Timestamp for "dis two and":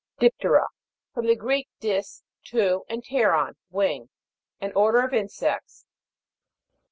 1.79-3.03